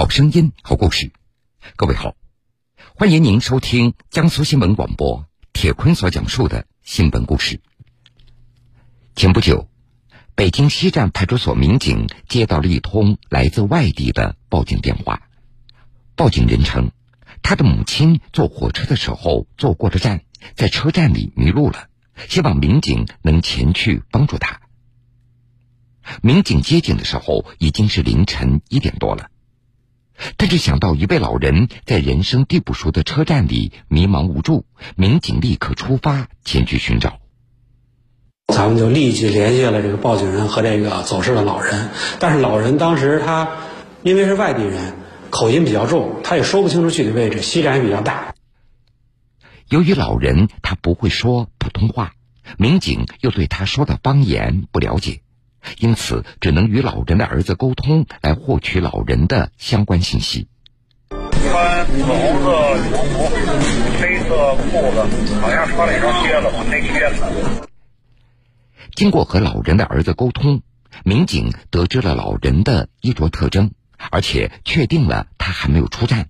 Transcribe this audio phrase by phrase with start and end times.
[0.00, 1.12] 好声音，好故事。
[1.76, 2.16] 各位好，
[2.96, 7.60] 欢迎您收听江苏新闻广播铁坤所讲述的新闻故事。
[9.14, 9.68] 前不久，
[10.34, 15.28] 北京西站派出所民警接到了一通来自外地的报警电话。
[16.16, 16.92] 报警人称，
[17.42, 20.22] 他的母亲坐火车的时候坐过了站，
[20.54, 21.88] 在车站里迷路了，
[22.26, 24.62] 希望民警能前去帮助他。
[26.22, 29.29] 民警接警的时候已经是凌晨一点多了，
[30.36, 34.64] 但是想到一位老人在人生地不熟的车站里迷茫无助，
[34.96, 37.18] 民警立刻出发前去寻找。
[38.52, 43.48] 咱们就立即联系了这个报警人和这个走失的老人，但是老人当时他
[44.02, 44.94] 因为是外地人，
[45.30, 48.34] 口音比较重，他也说不清楚具体位置，西站也比较大。
[49.68, 52.12] 由于老人他不会说普通话，
[52.58, 55.20] 民警又对他说的方言不了解。
[55.78, 60.48] 因此，只能与老人的儿子沟通，来获取老人的相关信息。
[61.10, 63.30] 穿紫红色羽绒服，
[64.00, 66.64] 黑色裤子，好像穿了一双靴子吧？
[66.70, 67.68] 黑靴子。
[68.94, 70.62] 经过和老人的儿子沟通，
[71.04, 73.72] 民警得知了老人的衣着特征，
[74.10, 76.28] 而且确定了他还没有出站。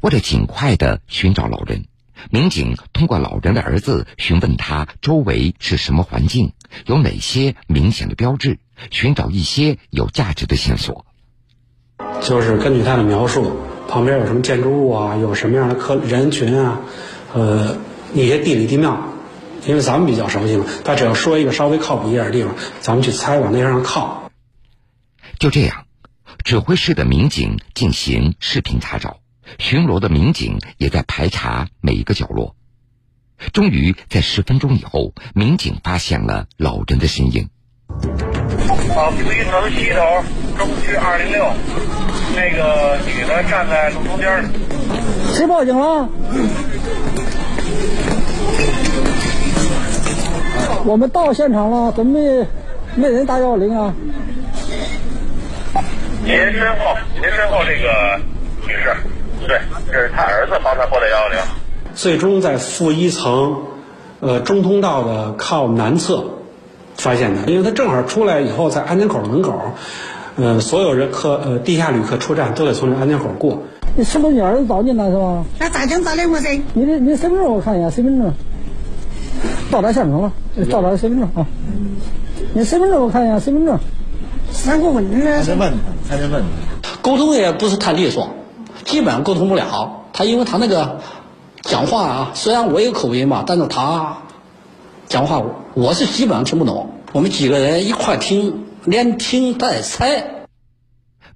[0.00, 1.86] 为了尽快的寻找老人。
[2.30, 6.52] 民警通过老人的儿子询问他周围是什么环境，
[6.86, 8.58] 有哪些明显的标志，
[8.90, 11.06] 寻找一些有价值的线索。
[12.20, 13.56] 就是根据他的描述，
[13.88, 16.80] 旁边有什么建筑物啊，有什么样的客人群啊，
[17.34, 17.76] 呃，
[18.14, 19.08] 一些地理地貌，
[19.66, 24.30] 因为咱们比较熟悉嘛，他只要说一个稍微靠谱一点的地方，咱们去猜往那上靠。
[25.38, 25.86] 就这样，
[26.44, 29.18] 指挥室的民警进行视频查找。
[29.58, 32.54] 巡逻的民警也在排查每一个角落，
[33.52, 37.48] 终于在十分钟以后，民警发现了老人的身影。
[37.88, 40.22] 啊，随城西头
[40.56, 41.46] 中区二零六，
[42.34, 44.44] 那个女的站在路中间。
[45.32, 46.08] 谁报警了？
[50.84, 52.46] 我们到现场了，怎么没
[52.94, 53.94] 没人打幺幺零啊？
[56.24, 58.20] 您身后，您身后这个
[58.66, 58.94] 女士。
[59.46, 61.38] 对，这是她儿子帮她拨的幺幺零。
[61.98, 63.56] 最终在负一层，
[64.20, 66.26] 呃，中通道的靠南侧
[66.94, 69.60] 发现的，因为他正好出来以后，在安检口门口，
[70.36, 73.64] 呃，所有人客呃地下旅客出站都得从这安检口过。
[73.96, 75.44] 你是不是你儿子找你了是吧？
[75.58, 76.04] 那咋整？
[76.04, 76.62] 咋的我噻？
[76.72, 78.32] 你的你身份证我看一下，身份证
[79.68, 80.32] 到达现场了，
[80.70, 81.48] 找他的身份证啊。
[82.54, 83.76] 你身份证我看一下，身份证。
[84.52, 85.72] 三个问还得问，
[86.08, 86.44] 还得问。
[87.02, 88.28] 沟通也不是太利索。
[88.84, 91.00] 基本上沟通不了，他因为他那个
[91.68, 94.22] 讲话啊，虽然我有口音嘛，但是他
[95.06, 95.42] 讲话
[95.74, 96.94] 我是基本上听不懂。
[97.12, 100.46] 我们几个人一块听，连听带猜。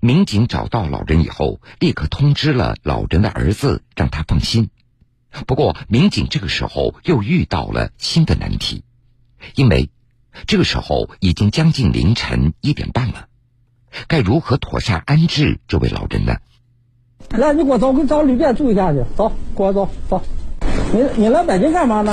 [0.00, 4.70] 民警找到老人以后，立刻通知了老人的儿子，让他放心。
[5.46, 8.84] 不过，民警这个时候又遇到了新的难题，
[9.54, 9.90] 因为
[10.46, 13.28] 这个时候已经将近凌晨一点半了，
[14.08, 16.36] 该如何妥善安置这位老人呢？
[17.30, 19.02] 来，你给我走，我给你找旅店住一下去。
[19.16, 20.22] 走，给我走走。
[20.92, 22.12] 你你来北京干嘛呢？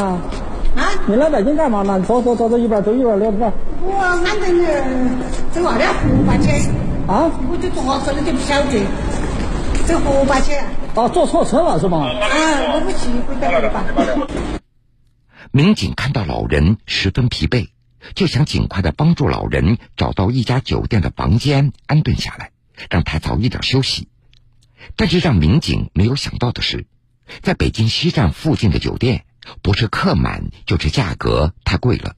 [0.78, 0.88] 啊？
[1.08, 2.02] 你来北京干嘛呢？
[2.08, 3.52] 走走走，走一边走一边聊天。
[3.84, 4.66] 我俺在那
[5.52, 6.50] 走哪里河坝去。
[7.08, 7.30] 啊？
[7.52, 8.86] 我就坐火车了，就不晓得。
[9.86, 10.54] 走河坝去。
[10.96, 12.06] 啊，坐错车了是吗？
[12.06, 12.24] 啊，
[12.74, 13.84] 我不去，回家了吧。
[15.52, 17.70] 民警看到老人十分疲惫，
[18.16, 22.52] 就想尽快的帮助老人找到一家酒店的房间安顿下来，
[22.90, 24.08] 让他早一点休息。
[24.96, 26.86] 但是让民警没有想到的是，
[27.42, 29.24] 在北京西站附近的酒店，
[29.62, 32.14] 不是客满就是价格太贵了。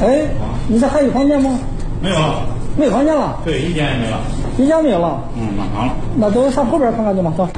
[0.00, 0.28] 哎，
[0.68, 1.58] 你这还有房间吗？
[2.00, 2.46] 没有了，
[2.76, 3.40] 没房间了。
[3.44, 4.20] 对，一间也没了。
[4.58, 5.22] 一间没有了。
[5.36, 5.94] 嗯，满房了。
[6.16, 7.48] 那都上后边看看去吧，走。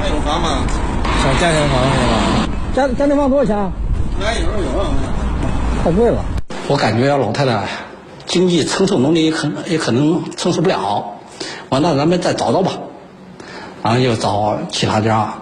[0.00, 0.64] 还有房吗？
[1.22, 2.48] 想家庭房是吧？
[2.74, 3.72] 家家庭房多少钱？
[4.20, 4.86] 那有有。
[5.82, 6.24] 太贵了。
[6.68, 7.68] 我感觉老太太
[8.26, 11.18] 经济承受能力也可也可能承受不了。
[11.68, 12.72] 完，那咱们再找找吧。
[13.84, 15.34] 然后又找其他家，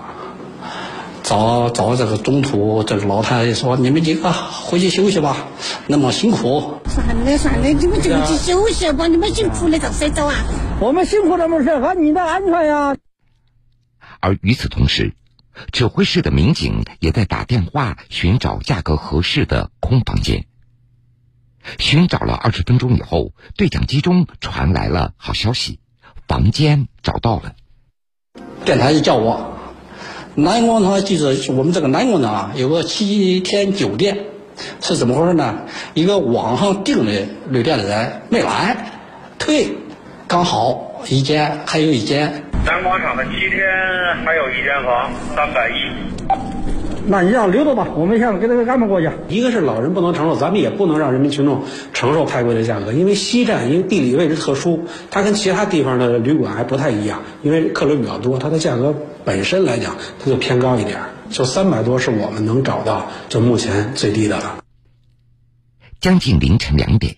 [1.23, 5.47] 找找这个中途，这个老太太说：“你们几个回去休息吧，
[5.87, 10.35] 那么辛苦。”算了算了，你们就去休息吧，你们辛苦了咋睡着啊？
[10.81, 12.97] 我们辛苦了没事，按你的安全呀。
[14.19, 15.15] 而与此同时，
[15.71, 20.47] 指挥室的民警也在打电话寻找价格合适的空房间。
[21.79, 25.79] 寻找了二十分钟以后，对讲机中传来了好消息：
[26.27, 27.55] 房间找到了。
[28.65, 29.55] 电台就叫我，
[30.35, 34.17] 南广场记者我们这个南广场啊，有个七天酒店，
[34.81, 35.59] 是怎么回事呢？
[35.95, 37.13] 一个网上订的
[37.49, 38.77] 旅店的人没来，
[39.39, 39.69] 退，
[40.29, 42.45] 刚好一间，还有一间。
[42.65, 43.61] 南广场的七天
[44.25, 46.12] 还有一间房，三百一。
[47.05, 49.11] 那你让留着吧，我们现在给他安排过去。
[49.29, 52.93] 一个是老人不能承受，咱们也不能让人民群众承受太贵的价格。
[52.93, 58.95] 因为西站因为地理位置特殊，它跟其他地方的旅馆还不太一样，因为客流比较多，它的价格
[59.25, 61.01] 本身来讲它就偏高一点。
[61.31, 64.63] 就三百多是我们能找到就目前最低的了。
[66.01, 67.17] 将近凌晨两点，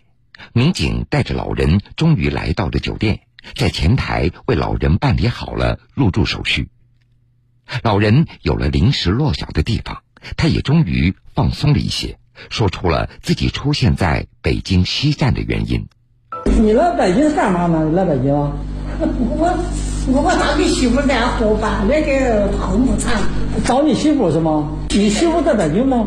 [0.52, 3.20] 民警带着老人终于来到了酒店，
[3.54, 6.68] 在前台为老人办理好了入住手续。
[7.82, 9.98] 老人有了临时落脚的地方，
[10.36, 12.18] 他也终于放松了一些，
[12.50, 15.86] 说出了自己出现在北京西站的原因。
[16.60, 17.90] 你来北京干嘛呢？
[17.92, 18.32] 来北京？
[19.00, 19.58] 我
[20.06, 23.12] 我找你媳妇在河坝那个红木厂。
[23.64, 24.68] 找你媳妇是吗？
[24.90, 26.06] 你媳妇在北京吗？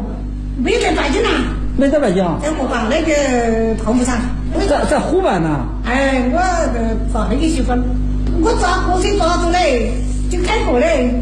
[0.58, 1.32] 没在北京啊。
[1.78, 2.24] 没在北京。
[2.42, 4.20] 在湖北那个泡沫厂。
[4.70, 5.68] 在在湖北呢。
[5.86, 7.74] 哎，我找你媳妇，
[8.42, 9.92] 我抓火车抓住嘞，
[10.30, 11.22] 就开过嘞。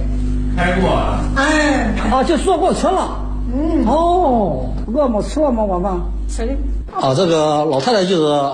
[0.56, 1.20] 开过了？
[1.36, 3.20] 哎，啊，就坐过车了。
[3.54, 3.86] 嗯。
[3.86, 5.64] 哦，饿么吃了吗？
[5.66, 6.00] 晚饭
[6.30, 6.54] 吃的。
[6.94, 8.52] 啊，这个老太太就是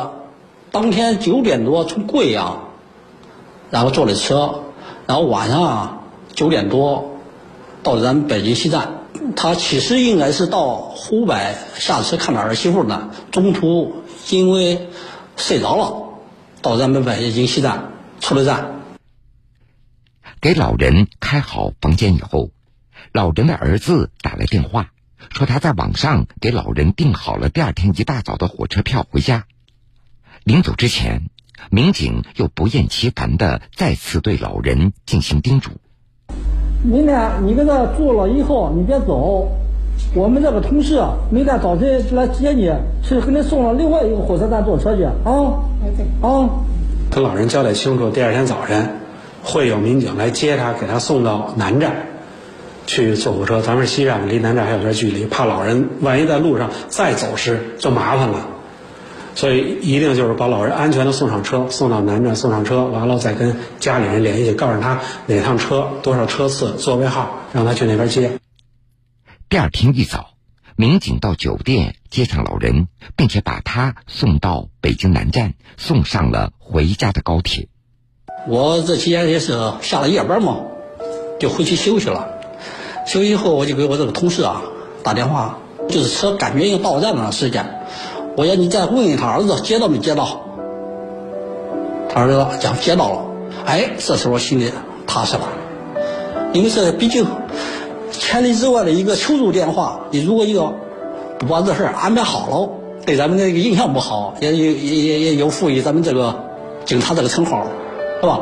[0.71, 2.57] 当天九点多从贵阳，
[3.69, 4.55] 然后坐的车，
[5.05, 5.99] 然后晚上
[6.33, 7.11] 九点多
[7.83, 8.89] 到咱们北京西站。
[9.35, 13.93] 她其实应该是到湖北下车看她儿媳妇呢，中途
[14.29, 14.89] 因为
[15.37, 15.93] 睡着了，
[16.61, 18.80] 到咱们北京西站出了站。
[20.41, 22.49] 给老人开好房间以后，
[23.13, 24.89] 老人的儿子打来电话，
[25.29, 29.45] 说他在网上给老人订好了第二天一大早的火车票回家。
[30.43, 31.29] 临走之前，
[31.69, 35.73] 民警又不厌其烦的再次对老人进行叮嘱：
[36.83, 39.47] 明天你搁这住了以后，你别走，
[40.15, 40.99] 我们这个同事
[41.29, 42.67] 明天早晨来接你，
[43.03, 45.13] 去给你送到另外一个火车站坐车去啊。
[46.23, 46.49] 啊，
[47.11, 49.00] 跟老人交代清楚，第二天早晨。
[49.43, 52.07] 会有民警来接他，给他送到南站
[52.87, 53.61] 去坐火车。
[53.61, 58.47] 咱们是西站，离南站还有点距离，怕老人万一在路上再走失就麻烦了，
[59.35, 68.39] 所以一定就是把老人安全的送上车，送到南站，送上车，完了再跟家里人联系，告诉他哪趟车多少车次座位号，让他去那边接。
[69.49, 70.31] 第二天一早，
[70.75, 77.67] 民警到酒店接上老人，并且把他送到北京南站，送上了回家的高铁。
[78.47, 80.57] 我这期间也是下了夜班嘛，
[81.39, 82.27] 就回去休息了。
[83.05, 84.61] 休息以后，我就给我这个同事啊
[85.03, 87.83] 打电话，就是车感觉要到站了时间，
[88.35, 90.41] 我要你再问问他儿子接到没接到。
[92.09, 93.21] 他儿子讲接到了，
[93.65, 94.71] 哎，这时候我心里
[95.07, 95.47] 踏实了，
[96.51, 97.25] 因为这毕竟
[98.11, 100.73] 千里之外的一个求助电话，你如果要
[101.39, 102.69] 不把这事安排好了，
[103.05, 106.43] 对咱们这个印象不好，也也也也有负于咱们这个
[106.85, 107.65] 警察这个称号。
[108.21, 108.39] 是吧？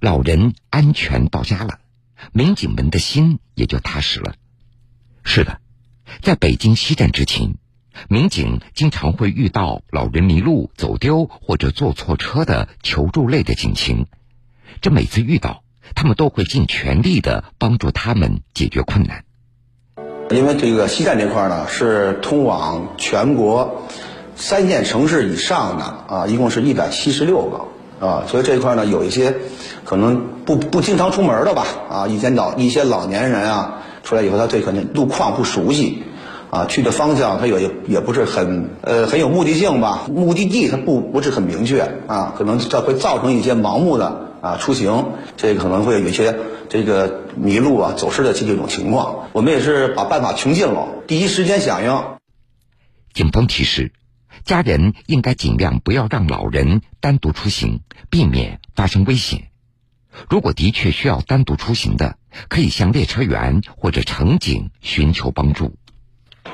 [0.00, 1.78] 老人安全到家了，
[2.32, 4.34] 民警们的心也就踏实了。
[5.22, 5.60] 是的，
[6.20, 7.58] 在北京西站执勤，
[8.08, 14.06] 民警经常会遇到老人迷路、走丢或者坐错车的求助类的警情。
[14.80, 15.62] 这每次遇到，
[15.94, 19.24] 他们都会尽全力的帮助他们解决困难。
[20.30, 23.86] 因为这个西站这块呢，是通往全国
[24.34, 27.68] 三线城市以上的啊，一共是一百七十六个。
[28.02, 29.36] 啊，所以这一块呢，有一些
[29.84, 36.02] 可能不不经常出门的吧，啊，一些老一些老年人啊，出来以后他对可能路况不熟悉，
[36.50, 46.34] 啊，去的方向他也也不是很呃很有目的性吧，目的地他不不是很明确啊，可能这会造成一些盲目的啊出行，这可能会有一些
[46.68, 52.02] 这个迷路啊走失的这种情况，我们也是把办法穷尽了，第一时间响应。
[53.14, 53.92] 警方提示。
[54.44, 59.48] 家人应该尽量不要让老人单独出行，避免发生危险。
[60.28, 62.16] 如果的确需要单独出行的，
[62.48, 65.74] 可以向列车员或者乘警寻求帮助。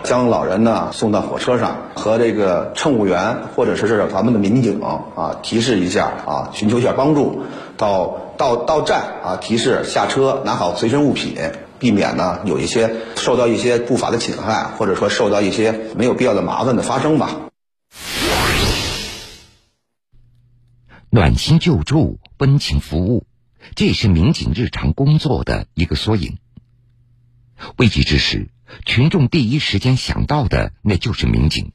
[0.04, 7.42] 将老人呢送到火车上，和这个乘务员或者是咱们的民警啊提示一下啊，寻求一下帮助。
[7.76, 11.37] 到到到站啊，提示下车拿好随身物品，
[11.78, 17.48] 避免呢有一些受到一些不法的侵害，或者说受到一些没有必要的麻烦的发生吧。
[21.18, 23.26] 暖心救助、温情服务，
[23.75, 26.38] 这也是民警日常工作的一个缩影。
[27.76, 28.50] 危急之时，
[28.87, 31.72] 群众第一时间想到的那就是民警。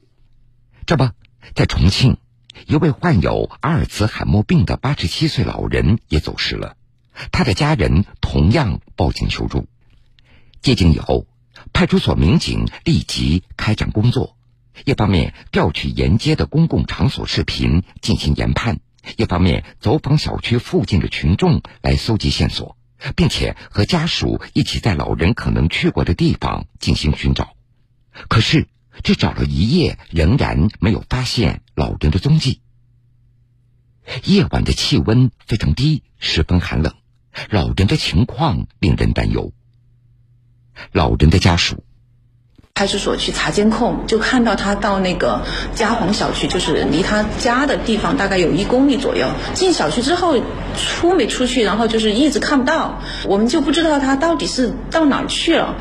[0.86, 1.10] 这不，
[1.54, 2.16] 在重庆，
[2.66, 6.78] 一位患有阿尔茨海默病的八十七岁老人也走失了，
[7.30, 9.66] 他的家人同样报警求助。
[10.62, 11.26] 接警以后，
[11.74, 14.38] 派出所民警立即开展工作，
[14.86, 18.80] 一方面调取沿街的公共场所视频进行研判。
[19.16, 22.76] 一方面走访小区附近的群众来搜集线索，
[23.16, 27.54] 并且和家属一起在老人可能去过的地方进行寻找。
[28.28, 28.68] 可是，
[29.02, 32.60] 这找了一夜，仍然没有发现老人的踪迹。
[34.24, 36.94] 夜晚的气温非常低，十分寒冷，
[37.50, 39.52] 老人的情况令人担忧。
[40.92, 41.84] 老人的家属。
[42.76, 49.30] 派出所去查监控，就看到他到那个嘉煌小区，就是离他家的地方大概有一公里左右。
[49.54, 50.42] 进小区之后，
[50.76, 55.76] 出没出去，然后就是一直看不到，我们就不知道他到底是到哪儿去了。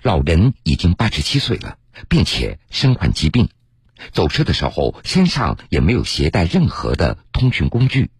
[0.00, 1.76] 老人已经八十七岁了，
[2.08, 3.50] 并且身患疾病，
[4.10, 8.10] 走失的时候身上也没有携带任何的通讯工具。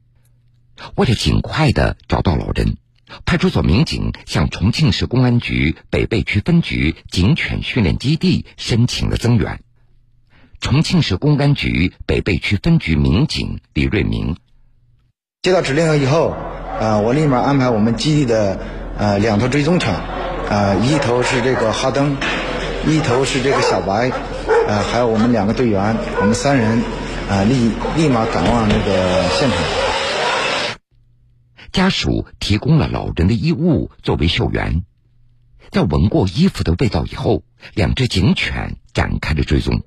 [0.97, 2.77] 为了尽快的找到老人。
[3.25, 9.61] 派出所民警向重庆市公安局北碚区分局警犬训练基地申请了增援。
[10.61, 14.37] 重庆市公安局北碚区分局民警李瑞明
[15.43, 16.35] 接到指令以后，
[16.81, 18.59] 呃，我立马安排我们基地的
[18.97, 19.95] 呃两头追踪犬，
[20.49, 22.17] 呃，一头是这个哈登，
[22.87, 24.11] 一头是这个小白，
[24.67, 26.83] 呃，还有我们两个队员，我们三人，
[27.29, 29.84] 啊，立立马赶往那个现场。
[31.75, 34.85] 家属提供了老人的衣物作为嗅源，
[35.73, 37.43] 在闻过衣服的味道以后，
[37.75, 39.83] 两只警犬展开了追踪。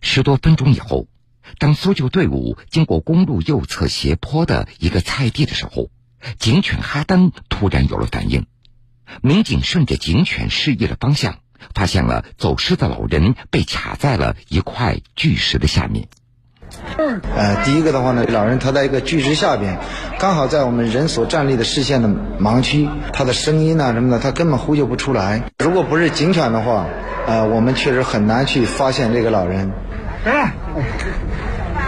[0.00, 1.06] 十多分钟以后，
[1.58, 5.90] 当搜救队伍经过公路右侧斜坡的一个菜地的时候，
[6.38, 8.46] 警犬哈登突然有了反应。
[9.20, 11.40] 民警顺着警犬示意的方向，
[11.74, 16.08] 发现了走失的老人被卡在了一块巨石的下面。
[16.98, 19.78] 呃，第一个的话呢，老人他在一个巨石下边，
[20.18, 22.08] 刚好在我们人所站立的视线的
[22.40, 25.42] 盲区，他的声音呐什么的，他根本呼救不出来。
[25.58, 26.86] 如果不是警犬的话，
[27.26, 29.70] 呃，我们确实很难去发现这个老人。
[30.24, 30.54] 来，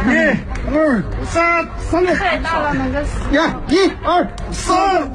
[0.06, 0.37] 一、
[0.75, 5.11] 二、三，三个太大了，那个一、一、二、三。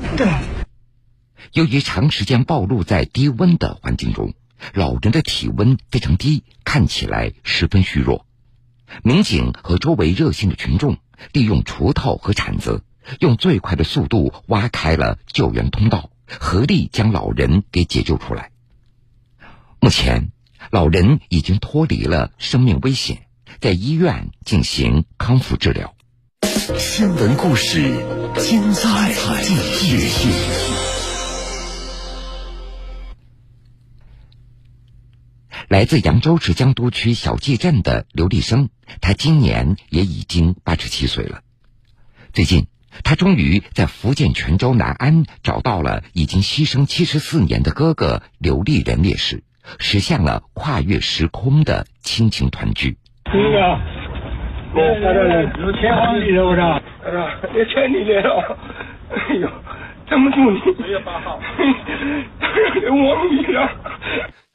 [1.52, 4.34] 由于长时间暴露在低温的环境中，
[4.74, 8.26] 老人的体温非常低，看起来十分虚弱。
[9.04, 10.98] 民警和周围热心的群众
[11.32, 12.84] 利用锄头和铲子，
[13.20, 18.52] 用最快的速度挖开了救援通道，合力将老人给解救出来。
[19.80, 20.32] 目前，
[20.72, 23.28] 老人已经脱离了生命危险，
[23.60, 25.96] 在医院进行康复治疗。
[26.78, 27.82] 新闻故事，
[28.38, 29.12] 精彩
[29.42, 29.56] 继
[30.00, 31.03] 续。
[35.74, 38.70] 来自扬州市江都区小纪镇的刘立生，
[39.02, 41.40] 他今年也已经八十七岁了。
[42.32, 42.68] 最近，
[43.04, 49.42] 他终于在福建泉州南安找到了已经牺牲七十四年的哥哥刘立仁烈士，
[49.80, 53.00] 实现了跨越时空的亲情团聚。
[53.24, 53.80] 哥哥，
[54.76, 56.62] 我发的有钱黄你了不是？
[56.62, 58.58] 哎呀，有钱你来了！
[59.10, 59.50] 哎呦，
[60.06, 60.60] 这么住你？
[60.84, 61.40] 十月八号，
[62.92, 63.68] 我忘记了。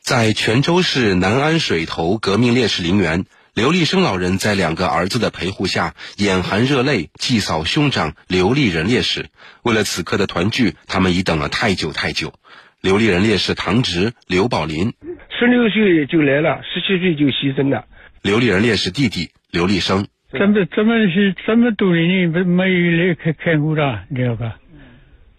[0.08, 9.26] 在泉州市南安水头革命烈士陵园，刘立生老人在两个儿子的陪护下，眼含热泪祭扫兄长刘立仁烈士。
[9.62, 12.32] 为了此刻的团聚，他们已等了太久太久。
[12.80, 14.94] 刘立仁烈士堂侄刘宝林，
[15.38, 17.84] 十六岁就来了，十七岁就牺牲了。
[18.22, 24.56] 刘立仁烈士弟弟刘立生，怎么怎么是这么多年没没有来看看过了，你知道吧？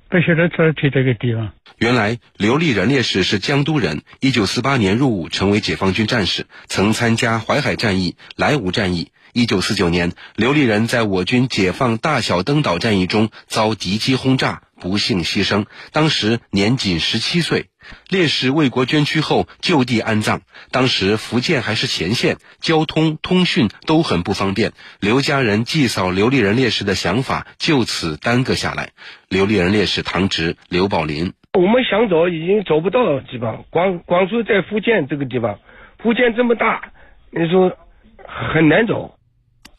[0.10, 1.52] 不晓得在去这个地方。
[1.78, 9.12] 原来刘立仁烈士是江都人，一九四八年入伍，成为解放军战士，曾参加淮海战役、莱芜战役。
[9.34, 17.68] 一九四九年，刘立仁在我军解放大小登岛战役中遭敌机轰炸，不幸牺牲，当时年仅十七岁。
[18.10, 20.42] 烈士为国捐躯后就地安葬。
[20.72, 24.74] 当时福建还是前线，交通、通讯都很不方便。
[25.00, 28.90] 刘家人祭扫刘立人烈士的想法就此耽搁下来。
[29.28, 35.60] 刘立人烈士堂侄刘宝林，我们想走已经走不到地方，光光说在福建这个地方，
[36.00, 36.92] 福建这么大，
[37.32, 37.78] 你说
[38.26, 39.19] 很难走。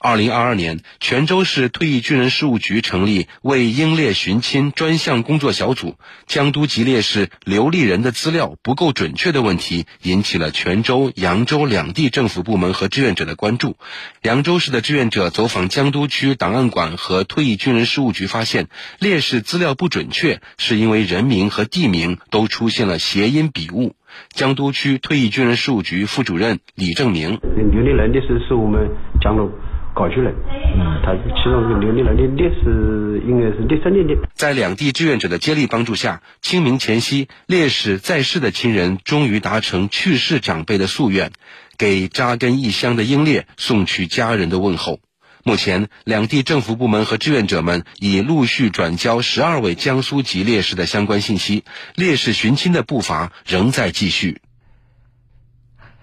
[0.02, 5.96] 二零二二年，泉州市退役军人事务局成立为英烈寻亲专项工作小组。
[6.26, 13.76] 江都籍烈士刘立人的资料不够准确的问题，引起了泉州、扬州两地政府部门和志愿者的关注。
[14.22, 18.68] 扬州市的志愿者走访江都区档案馆和退役军人事务局，发现
[19.00, 23.94] 烈士资料不准确，是因为人名和地名都出现了谐音笔误。
[24.30, 27.38] 江都区退役军人事务局副主任李正明：
[27.70, 28.88] 刘立人的是是我们
[29.20, 29.52] 江都。
[30.00, 34.14] 搞出来，嗯，他其中是刘立人的烈士，应该是六三年的。
[34.32, 41.32] 在两地志愿者的接力帮助下，清明前夕，烈士在世的亲人终于达成去世长辈的夙愿，
[41.76, 45.00] 给扎根异乡的英烈送去家人的问候。
[45.44, 51.64] 目前，两地政府部门和志愿者们已陆续转交十二位江苏籍烈士的相关信息，
[51.94, 54.40] 烈士寻亲的步伐仍在继续。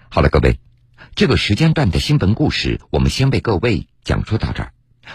[0.08, 0.60] 好了，各位，
[1.18, 4.72] 这个时间段的新闻故事，我们先为各位讲述到这儿。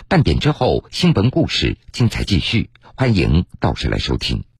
[0.09, 4.43] 半点之后，新闻故事精彩继续，欢迎到时来收听。